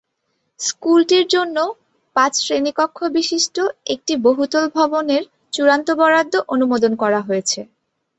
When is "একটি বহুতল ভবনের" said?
3.93-5.23